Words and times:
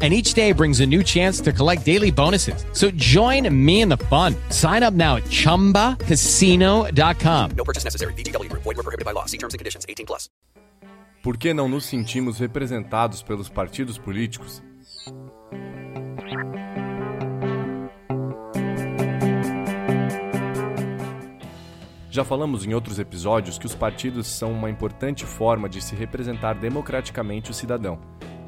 and 0.00 0.12
each 0.12 0.34
day 0.34 0.52
brings 0.52 0.78
a 0.78 0.86
new 0.86 1.02
chance 1.02 1.40
to 1.40 1.52
collect 1.52 1.84
daily 1.84 2.12
bonuses. 2.12 2.64
So 2.72 2.92
join 2.92 3.52
me 3.52 3.80
in 3.80 3.88
the 3.88 3.96
fun. 3.96 4.36
Sign 4.50 4.84
up 4.84 4.94
now 4.94 5.16
at 5.16 5.24
ChumbaCasino.com. 5.24 7.50
No 7.56 7.64
purchase 7.64 7.82
necessary. 7.82 8.12
VGW 8.12 8.48
Group. 8.48 8.62
Void 8.62 8.76
were 8.76 8.84
prohibited 8.84 9.04
by 9.04 9.10
law. 9.10 9.24
See 9.26 9.38
terms 9.38 9.54
and 9.54 9.58
conditions. 9.58 9.84
18 9.88 10.06
plus. 10.06 10.28
Por 11.22 11.36
que 11.36 11.52
não 11.52 11.68
nos 11.68 11.84
sentimos 11.84 12.38
representados 12.38 13.22
pelos 13.22 13.48
partidos 13.48 13.98
políticos? 13.98 14.62
Já 22.10 22.24
falamos 22.24 22.64
em 22.64 22.74
outros 22.74 22.98
episódios 22.98 23.58
que 23.58 23.66
os 23.66 23.74
partidos 23.74 24.26
são 24.26 24.50
uma 24.50 24.70
importante 24.70 25.24
forma 25.24 25.68
de 25.68 25.80
se 25.80 25.94
representar 25.94 26.54
democraticamente 26.54 27.50
o 27.50 27.54
cidadão. 27.54 28.00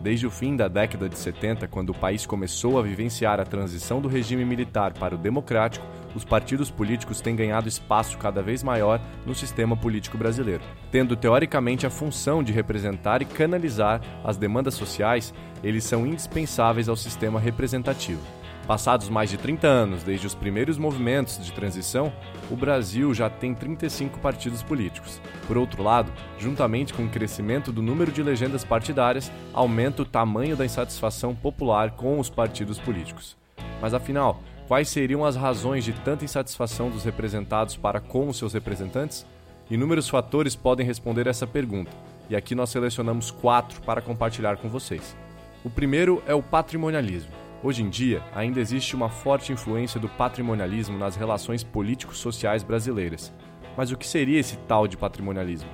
Desde 0.00 0.26
o 0.26 0.30
fim 0.30 0.56
da 0.56 0.68
década 0.68 1.08
de 1.08 1.18
70, 1.18 1.66
quando 1.68 1.90
o 1.90 1.94
país 1.94 2.24
começou 2.26 2.78
a 2.78 2.82
vivenciar 2.82 3.40
a 3.40 3.44
transição 3.44 4.00
do 4.00 4.08
regime 4.08 4.44
militar 4.44 4.92
para 4.92 5.14
o 5.14 5.18
democrático, 5.18 5.86
os 6.14 6.24
partidos 6.24 6.70
políticos 6.70 7.20
têm 7.20 7.36
ganhado 7.36 7.68
espaço 7.68 8.16
cada 8.16 8.42
vez 8.42 8.62
maior 8.62 9.00
no 9.26 9.34
sistema 9.34 9.76
político 9.76 10.16
brasileiro. 10.16 10.62
Tendo 10.90 11.16
teoricamente 11.16 11.86
a 11.86 11.90
função 11.90 12.42
de 12.42 12.52
representar 12.52 13.20
e 13.20 13.26
canalizar 13.26 14.00
as 14.24 14.36
demandas 14.36 14.74
sociais, 14.74 15.34
eles 15.62 15.84
são 15.84 16.06
indispensáveis 16.06 16.88
ao 16.88 16.96
sistema 16.96 17.40
representativo. 17.40 18.22
Passados 18.66 19.08
mais 19.08 19.30
de 19.30 19.36
30 19.36 19.64
anos 19.68 20.02
desde 20.02 20.26
os 20.26 20.34
primeiros 20.34 20.76
movimentos 20.76 21.44
de 21.44 21.52
transição, 21.52 22.12
o 22.50 22.56
Brasil 22.56 23.14
já 23.14 23.30
tem 23.30 23.54
35 23.54 24.18
partidos 24.18 24.60
políticos. 24.60 25.20
Por 25.46 25.56
outro 25.56 25.84
lado, 25.84 26.12
juntamente 26.36 26.92
com 26.92 27.04
o 27.04 27.08
crescimento 27.08 27.70
do 27.70 27.80
número 27.80 28.10
de 28.10 28.24
legendas 28.24 28.64
partidárias, 28.64 29.30
aumenta 29.52 30.02
o 30.02 30.04
tamanho 30.04 30.56
da 30.56 30.64
insatisfação 30.64 31.32
popular 31.32 31.92
com 31.92 32.18
os 32.18 32.28
partidos 32.28 32.76
políticos. 32.80 33.36
Mas 33.80 33.94
afinal, 33.94 34.42
quais 34.66 34.88
seriam 34.88 35.24
as 35.24 35.36
razões 35.36 35.84
de 35.84 35.92
tanta 35.92 36.24
insatisfação 36.24 36.90
dos 36.90 37.04
representados 37.04 37.76
para 37.76 38.00
com 38.00 38.26
os 38.26 38.36
seus 38.36 38.52
representantes? 38.52 39.24
Inúmeros 39.70 40.08
fatores 40.08 40.56
podem 40.56 40.84
responder 40.84 41.28
essa 41.28 41.46
pergunta, 41.46 41.92
e 42.28 42.34
aqui 42.34 42.52
nós 42.52 42.70
selecionamos 42.70 43.30
quatro 43.30 43.80
para 43.82 44.02
compartilhar 44.02 44.56
com 44.56 44.68
vocês. 44.68 45.16
O 45.64 45.70
primeiro 45.70 46.20
é 46.26 46.34
o 46.34 46.42
patrimonialismo. 46.42 47.45
Hoje 47.66 47.82
em 47.82 47.90
dia, 47.90 48.22
ainda 48.32 48.60
existe 48.60 48.94
uma 48.94 49.08
forte 49.08 49.52
influência 49.52 49.98
do 49.98 50.08
patrimonialismo 50.08 50.96
nas 50.96 51.16
relações 51.16 51.64
político-sociais 51.64 52.62
brasileiras. 52.62 53.32
Mas 53.76 53.90
o 53.90 53.96
que 53.96 54.06
seria 54.06 54.38
esse 54.38 54.56
tal 54.68 54.86
de 54.86 54.96
patrimonialismo? 54.96 55.68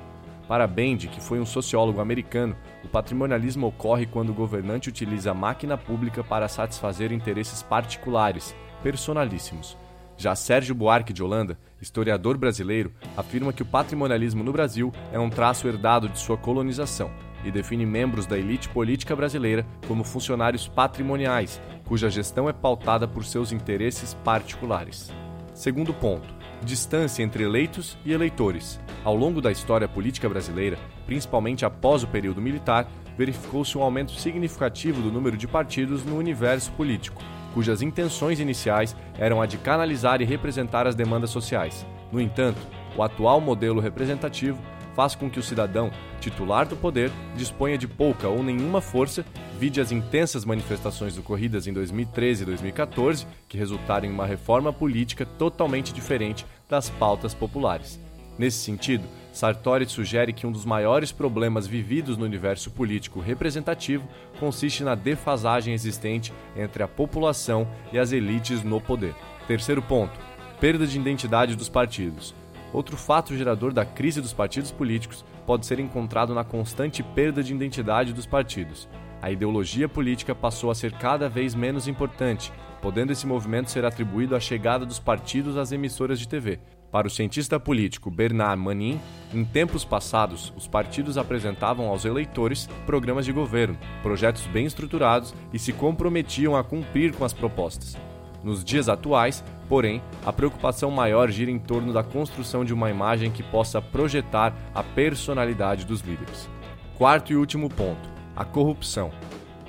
Para 0.48 0.66
Bendy, 0.66 1.06
que 1.08 1.20
foi 1.20 1.38
um 1.38 1.44
sociólogo 1.44 2.00
americano, 2.00 2.56
o 2.82 2.88
patrimonialismo 2.88 3.66
ocorre 3.66 4.06
quando 4.06 4.30
o 4.30 4.34
governante 4.34 4.88
utiliza 4.88 5.32
a 5.32 5.34
máquina 5.34 5.76
pública 5.76 6.24
para 6.24 6.48
satisfazer 6.48 7.12
interesses 7.12 7.62
particulares, 7.62 8.56
personalíssimos. 8.82 9.76
Já 10.16 10.34
Sérgio 10.34 10.74
Buarque 10.74 11.12
de 11.12 11.22
Holanda, 11.22 11.58
historiador 11.78 12.38
brasileiro, 12.38 12.90
afirma 13.18 13.52
que 13.52 13.60
o 13.60 13.66
patrimonialismo 13.66 14.42
no 14.42 14.50
Brasil 14.50 14.90
é 15.12 15.18
um 15.18 15.28
traço 15.28 15.68
herdado 15.68 16.08
de 16.08 16.18
sua 16.18 16.38
colonização 16.38 17.10
e 17.44 17.50
define 17.50 17.84
membros 17.84 18.26
da 18.26 18.38
elite 18.38 18.68
política 18.68 19.14
brasileira 19.14 19.66
como 19.86 20.04
funcionários 20.04 20.68
patrimoniais, 20.68 21.60
cuja 21.84 22.10
gestão 22.10 22.48
é 22.48 22.52
pautada 22.52 23.06
por 23.06 23.24
seus 23.24 23.52
interesses 23.52 24.14
particulares. 24.24 25.10
Segundo 25.54 25.92
ponto: 25.92 26.26
distância 26.64 27.22
entre 27.22 27.44
eleitos 27.44 27.98
e 28.04 28.12
eleitores. 28.12 28.80
Ao 29.04 29.16
longo 29.16 29.40
da 29.40 29.50
história 29.50 29.88
política 29.88 30.28
brasileira, 30.28 30.78
principalmente 31.06 31.64
após 31.64 32.02
o 32.02 32.08
período 32.08 32.40
militar, 32.40 32.88
verificou-se 33.18 33.76
um 33.76 33.82
aumento 33.82 34.12
significativo 34.12 35.02
do 35.02 35.12
número 35.12 35.36
de 35.36 35.46
partidos 35.46 36.04
no 36.04 36.16
universo 36.16 36.72
político, 36.72 37.22
cujas 37.52 37.82
intenções 37.82 38.40
iniciais 38.40 38.96
eram 39.18 39.42
a 39.42 39.46
de 39.46 39.58
canalizar 39.58 40.22
e 40.22 40.24
representar 40.24 40.86
as 40.86 40.94
demandas 40.94 41.30
sociais. 41.30 41.86
No 42.10 42.20
entanto, 42.20 42.60
o 42.96 43.02
atual 43.02 43.40
modelo 43.40 43.80
representativo 43.80 44.58
faz 44.94 45.14
com 45.14 45.30
que 45.30 45.38
o 45.38 45.42
cidadão, 45.42 45.90
titular 46.20 46.66
do 46.66 46.76
poder, 46.76 47.10
disponha 47.36 47.78
de 47.78 47.88
pouca 47.88 48.28
ou 48.28 48.42
nenhuma 48.42 48.80
força, 48.80 49.24
vide 49.58 49.80
as 49.80 49.92
intensas 49.92 50.44
manifestações 50.44 51.16
ocorridas 51.18 51.66
em 51.66 51.72
2013 51.72 52.42
e 52.42 52.46
2014, 52.46 53.26
que 53.48 53.58
resultaram 53.58 54.06
em 54.06 54.12
uma 54.12 54.26
reforma 54.26 54.72
política 54.72 55.24
totalmente 55.24 55.92
diferente 55.92 56.46
das 56.68 56.90
pautas 56.90 57.34
populares. 57.34 57.98
Nesse 58.38 58.58
sentido, 58.58 59.06
Sartori 59.32 59.86
sugere 59.86 60.32
que 60.32 60.46
um 60.46 60.52
dos 60.52 60.64
maiores 60.64 61.12
problemas 61.12 61.66
vividos 61.66 62.16
no 62.16 62.24
universo 62.24 62.70
político 62.70 63.20
representativo 63.20 64.06
consiste 64.38 64.84
na 64.84 64.94
defasagem 64.94 65.72
existente 65.72 66.32
entre 66.56 66.82
a 66.82 66.88
população 66.88 67.66
e 67.92 67.98
as 67.98 68.12
elites 68.12 68.62
no 68.62 68.80
poder. 68.80 69.14
Terceiro 69.46 69.82
ponto: 69.82 70.18
perda 70.60 70.86
de 70.86 70.98
identidade 70.98 71.56
dos 71.56 71.68
partidos. 71.68 72.34
Outro 72.72 72.96
fato 72.96 73.36
gerador 73.36 73.72
da 73.72 73.84
crise 73.84 74.20
dos 74.20 74.32
partidos 74.32 74.70
políticos 74.70 75.24
pode 75.46 75.66
ser 75.66 75.78
encontrado 75.78 76.34
na 76.34 76.42
constante 76.42 77.02
perda 77.02 77.42
de 77.42 77.54
identidade 77.54 78.12
dos 78.12 78.26
partidos. 78.26 78.88
A 79.20 79.30
ideologia 79.30 79.88
política 79.88 80.34
passou 80.34 80.70
a 80.70 80.74
ser 80.74 80.92
cada 80.92 81.28
vez 81.28 81.54
menos 81.54 81.86
importante, 81.86 82.52
podendo 82.80 83.12
esse 83.12 83.26
movimento 83.26 83.70
ser 83.70 83.84
atribuído 83.84 84.34
à 84.34 84.40
chegada 84.40 84.84
dos 84.84 84.98
partidos 84.98 85.56
às 85.56 85.70
emissoras 85.70 86.18
de 86.18 86.26
TV. 86.26 86.58
Para 86.90 87.06
o 87.06 87.10
cientista 87.10 87.58
político 87.58 88.10
Bernard 88.10 88.60
Manin, 88.60 89.00
em 89.32 89.44
tempos 89.44 89.84
passados, 89.84 90.52
os 90.56 90.66
partidos 90.66 91.16
apresentavam 91.16 91.88
aos 91.88 92.04
eleitores 92.04 92.68
programas 92.84 93.24
de 93.24 93.32
governo, 93.32 93.78
projetos 94.02 94.46
bem 94.46 94.66
estruturados 94.66 95.32
e 95.52 95.58
se 95.58 95.72
comprometiam 95.72 96.56
a 96.56 96.64
cumprir 96.64 97.14
com 97.14 97.24
as 97.24 97.32
propostas. 97.32 97.96
Nos 98.42 98.64
dias 98.64 98.88
atuais, 98.88 99.44
porém, 99.68 100.02
a 100.26 100.32
preocupação 100.32 100.90
maior 100.90 101.30
gira 101.30 101.50
em 101.50 101.58
torno 101.58 101.92
da 101.92 102.02
construção 102.02 102.64
de 102.64 102.74
uma 102.74 102.90
imagem 102.90 103.30
que 103.30 103.42
possa 103.42 103.80
projetar 103.80 104.52
a 104.74 104.82
personalidade 104.82 105.84
dos 105.84 106.00
líderes. 106.00 106.48
Quarto 106.96 107.32
e 107.32 107.36
último 107.36 107.68
ponto: 107.68 108.08
a 108.34 108.44
corrupção. 108.44 109.10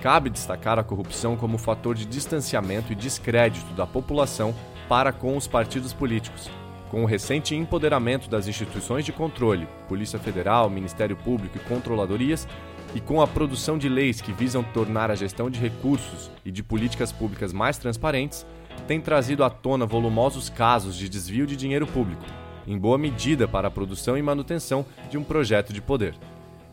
Cabe 0.01 0.29
destacar 0.29 0.77
a 0.77 0.83
corrupção 0.83 1.37
como 1.37 1.57
fator 1.57 1.95
de 1.95 2.05
distanciamento 2.05 2.91
e 2.91 2.95
descrédito 2.95 3.73
da 3.73 3.87
população 3.87 4.53
para 4.89 5.13
com 5.13 5.37
os 5.37 5.47
partidos 5.47 5.93
políticos. 5.93 6.49
Com 6.89 7.03
o 7.03 7.07
recente 7.07 7.55
empoderamento 7.55 8.29
das 8.29 8.47
instituições 8.47 9.05
de 9.05 9.11
controle, 9.11 9.67
Polícia 9.87 10.19
Federal, 10.19 10.69
Ministério 10.69 11.15
Público 11.15 11.57
e 11.57 11.59
controladorias, 11.61 12.47
e 12.93 13.01
com 13.01 13.21
a 13.21 13.27
produção 13.27 13.77
de 13.77 13.89
leis 13.89 14.21
que 14.21 14.31
visam 14.31 14.61
tornar 14.61 15.09
a 15.09 15.15
gestão 15.15 15.49
de 15.49 15.59
recursos 15.59 16.29
e 16.45 16.51
de 16.51 16.61
políticas 16.61 17.11
públicas 17.11 17.51
mais 17.51 17.77
transparentes, 17.77 18.45
tem 18.87 18.99
trazido 18.99 19.43
à 19.43 19.49
tona 19.49 19.85
volumosos 19.85 20.49
casos 20.49 20.95
de 20.95 21.07
desvio 21.07 21.47
de 21.47 21.55
dinheiro 21.55 21.87
público, 21.87 22.23
em 22.67 22.77
boa 22.77 22.97
medida 22.97 23.47
para 23.47 23.67
a 23.67 23.71
produção 23.71 24.17
e 24.17 24.21
manutenção 24.21 24.85
de 25.09 25.17
um 25.17 25.23
projeto 25.23 25.73
de 25.73 25.81
poder. 25.81 26.15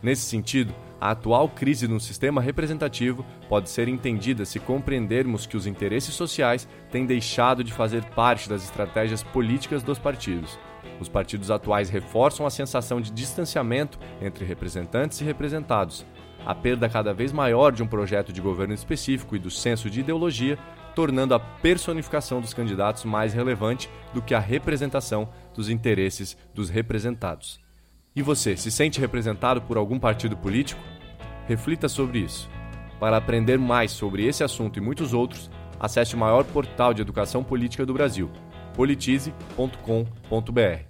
Nesse 0.03 0.23
sentido, 0.23 0.75
a 1.01 1.13
atual 1.13 1.49
crise 1.49 1.89
no 1.89 1.99
sistema 1.99 2.41
representativo 2.43 3.25
pode 3.49 3.71
ser 3.71 3.89
entendida 3.89 4.45
se 4.45 4.61
compreendermos 4.61 5.47
que 5.47 5.57
os 5.57 5.67
interesses 5.67 6.15
sociais 6.15 6.69
têm 6.91 7.07
deixado 7.07 7.65
de 7.65 7.73
fazer 7.73 8.05
parte 8.05 8.49
das 8.49 8.63
estratégias 8.63 9.23
políticas 9.23 9.83
dos 9.83 9.99
partidos. 9.99 10.59
Os 11.01 11.09
partidos 11.09 11.51
atuais 11.51 11.89
reforçam 11.89 12.45
a 12.45 12.51
sensação 12.51 13.01
de 13.01 13.11
distanciamento 13.11 13.99
entre 14.21 14.45
representantes 14.45 15.21
e 15.21 15.25
representados. 15.25 16.05
A 16.45 16.55
perda 16.55 16.89
cada 16.89 17.13
vez 17.13 17.33
maior 17.33 17.73
de 17.73 17.83
um 17.83 17.87
projeto 17.87 18.33
de 18.33 18.41
governo 18.41 18.75
específico 18.75 19.37
e 19.37 19.39
do 19.39 19.51
senso 19.51 19.89
de 19.89 20.01
ideologia 20.01 20.59
tornando 20.95 21.35
a 21.35 21.41
personificação 21.41 22.41
dos 22.41 22.55
candidatos 22.55 23.05
mais 23.05 23.33
relevante 23.33 23.89
do 24.13 24.21
que 24.21 24.35
a 24.35 24.41
representação 24.41 25.29
dos 25.55 25.69
interesses 25.69 26.37
dos 26.55 26.69
representados. 26.69 27.61
E 28.15 28.23
você, 28.23 28.57
se 28.57 28.71
sente 28.71 29.01
representado 29.01 29.63
por 29.63 29.77
algum 29.77 29.99
partido 29.99 30.37
político? 30.37 30.83
Reflita 31.47 31.89
sobre 31.89 32.21
isso. 32.21 32.49
Para 32.99 33.17
aprender 33.17 33.59
mais 33.59 33.93
sobre 33.93 34.27
esse 34.27 34.45
assunto 34.45 34.79
e 34.79 34.83
muitos 34.83 35.15
outros, 35.15 35.51
acesse 35.79 36.15
o 36.15 36.19
maior 36.19 36.45
portal 36.45 36.93
de 36.93 37.01
educação 37.01 37.43
política 37.43 37.87
do 37.87 37.95
Brasil, 37.95 38.31
politize.com.br. 38.75 40.90